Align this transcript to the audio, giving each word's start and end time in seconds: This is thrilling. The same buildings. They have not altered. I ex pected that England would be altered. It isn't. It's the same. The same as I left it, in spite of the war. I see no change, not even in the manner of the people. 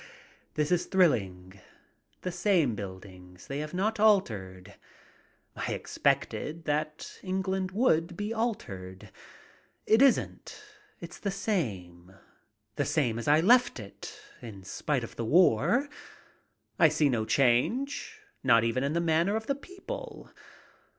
This 0.55 0.71
is 0.71 0.87
thrilling. 0.87 1.59
The 2.21 2.31
same 2.31 2.73
buildings. 2.73 3.45
They 3.45 3.59
have 3.59 3.71
not 3.75 3.99
altered. 3.99 4.73
I 5.55 5.75
ex 5.75 5.99
pected 5.99 6.63
that 6.63 7.19
England 7.21 7.69
would 7.69 8.17
be 8.17 8.33
altered. 8.33 9.11
It 9.85 10.01
isn't. 10.01 10.59
It's 10.99 11.19
the 11.19 11.29
same. 11.29 12.15
The 12.77 12.85
same 12.85 13.19
as 13.19 13.27
I 13.27 13.41
left 13.41 13.79
it, 13.79 14.19
in 14.41 14.63
spite 14.63 15.03
of 15.03 15.17
the 15.17 15.23
war. 15.25 15.87
I 16.79 16.87
see 16.89 17.07
no 17.07 17.23
change, 17.23 18.21
not 18.43 18.63
even 18.63 18.83
in 18.83 18.93
the 18.93 19.01
manner 19.01 19.35
of 19.35 19.45
the 19.45 19.53
people. 19.53 20.31